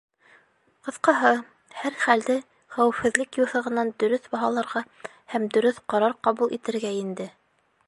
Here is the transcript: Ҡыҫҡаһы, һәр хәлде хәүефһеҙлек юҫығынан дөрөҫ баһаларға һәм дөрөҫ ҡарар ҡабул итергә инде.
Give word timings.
Ҡыҫҡаһы, 0.85 1.33
һәр 1.81 1.97
хәлде 2.05 2.37
хәүефһеҙлек 2.77 3.39
юҫығынан 3.41 3.93
дөрөҫ 4.05 4.27
баһаларға 4.33 4.85
һәм 5.35 5.49
дөрөҫ 5.59 5.81
ҡарар 5.95 6.19
ҡабул 6.29 6.59
итергә 6.61 6.95
инде. 7.05 7.33